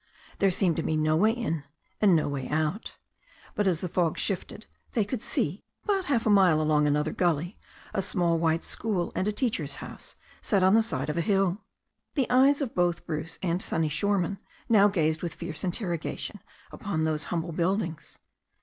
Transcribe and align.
There 0.39 0.49
seemed 0.49 0.77
to 0.77 0.81
be 0.81 0.97
no 0.97 1.15
way 1.15 1.29
in 1.31 1.63
and 2.01 2.15
no 2.15 2.27
way 2.27 2.47
9 2.49 2.49
10 2.49 2.49
THE 2.49 2.55
STORY 2.55 2.71
OF 2.71 2.73
A 2.73 2.85
NEW 2.85 2.87
ZEALAND 2.87 2.97
RIVER 3.05 3.55
out. 3.55 3.55
But 3.55 3.67
as 3.69 3.81
the 3.81 3.93
fog 3.93 4.17
shifted 4.17 4.65
they 4.93 5.05
could 5.05 5.21
see, 5.21 5.63
about 5.83 6.05
half 6.05 6.25
a 6.25 6.31
mile 6.31 6.59
along 6.59 6.87
another 6.87 7.11
gully, 7.11 7.59
a 7.93 8.01
small 8.01 8.39
white 8.39 8.63
school 8.63 9.11
and 9.13 9.37
teacher's 9.37 9.75
house, 9.75 10.15
set 10.41 10.63
on 10.63 10.73
the 10.73 10.81
side 10.81 11.11
of 11.11 11.17
a 11.17 11.21
hill. 11.21 11.61
The 12.15 12.27
eyes 12.31 12.61
of 12.61 12.73
both 12.73 13.05
Bruce 13.05 13.37
and 13.43 13.61
Sonny 13.61 13.89
Shoreman 13.89 14.39
now 14.67 14.87
gazed 14.87 15.21
with 15.21 15.35
fierce 15.35 15.63
interrogation 15.63 16.39
upon 16.71 17.03
those 17.03 17.25
humble 17.25 17.51
buildings. 17.51 18.17